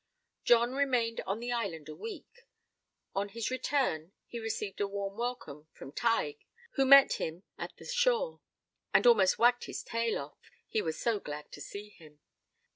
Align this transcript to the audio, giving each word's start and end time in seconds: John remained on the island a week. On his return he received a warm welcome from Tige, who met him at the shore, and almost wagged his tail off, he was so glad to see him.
John 0.43 0.73
remained 0.73 1.21
on 1.27 1.39
the 1.39 1.51
island 1.51 1.87
a 1.87 1.95
week. 1.95 2.47
On 3.13 3.29
his 3.29 3.51
return 3.51 4.13
he 4.25 4.39
received 4.39 4.81
a 4.81 4.87
warm 4.87 5.15
welcome 5.15 5.67
from 5.73 5.91
Tige, 5.91 6.39
who 6.71 6.85
met 6.85 7.17
him 7.21 7.43
at 7.59 7.77
the 7.77 7.85
shore, 7.85 8.41
and 8.95 9.05
almost 9.05 9.37
wagged 9.37 9.65
his 9.65 9.83
tail 9.83 10.17
off, 10.19 10.39
he 10.67 10.81
was 10.81 10.99
so 10.99 11.19
glad 11.19 11.51
to 11.51 11.61
see 11.61 11.89
him. 11.89 12.19